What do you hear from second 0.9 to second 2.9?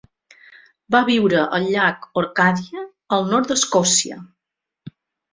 Va viure al llac Orcadie,